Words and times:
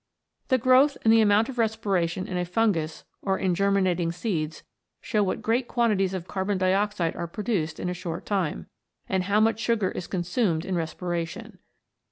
The 0.47 0.57
growth 0.57 0.97
and 1.03 1.13
the 1.13 1.21
amount 1.21 1.47
of 1.47 1.59
respiration 1.59 2.27
in 2.27 2.35
a 2.35 2.43
fungus 2.43 3.03
or 3.21 3.37
in 3.37 3.53
germinating 3.53 4.11
seeds 4.11 4.63
show 4.99 5.21
what 5.21 5.43
great 5.43 5.67
quantities 5.67 6.15
of 6.15 6.27
carbon 6.27 6.57
dioxide 6.57 7.15
are 7.15 7.27
produced 7.27 7.79
in 7.79 7.87
a 7.87 7.93
short 7.93 8.25
time, 8.25 8.65
and 9.07 9.25
how 9.25 9.39
much 9.39 9.59
sugar 9.59 9.91
is 9.91 10.07
consumed 10.07 10.65
in 10.65 10.73
respira 10.73 11.27
tion. 11.27 11.59